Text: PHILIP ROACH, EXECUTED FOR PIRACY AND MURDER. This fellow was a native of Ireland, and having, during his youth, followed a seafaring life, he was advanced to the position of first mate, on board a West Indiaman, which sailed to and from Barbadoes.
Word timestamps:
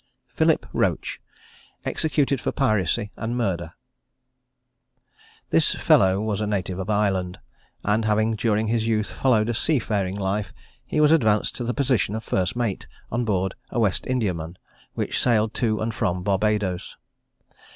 PHILIP 0.29 0.65
ROACH, 0.73 1.21
EXECUTED 1.85 2.41
FOR 2.41 2.51
PIRACY 2.51 3.11
AND 3.17 3.37
MURDER. 3.37 3.73
This 5.51 5.75
fellow 5.75 6.19
was 6.19 6.41
a 6.41 6.47
native 6.47 6.79
of 6.79 6.89
Ireland, 6.89 7.37
and 7.83 8.03
having, 8.05 8.33
during 8.35 8.65
his 8.65 8.87
youth, 8.87 9.11
followed 9.11 9.47
a 9.47 9.53
seafaring 9.53 10.15
life, 10.15 10.55
he 10.87 10.99
was 10.99 11.11
advanced 11.11 11.55
to 11.57 11.63
the 11.63 11.75
position 11.75 12.15
of 12.15 12.23
first 12.23 12.55
mate, 12.55 12.87
on 13.11 13.25
board 13.25 13.53
a 13.69 13.79
West 13.79 14.07
Indiaman, 14.07 14.57
which 14.95 15.21
sailed 15.21 15.53
to 15.53 15.79
and 15.79 15.93
from 15.93 16.23
Barbadoes. 16.23 16.97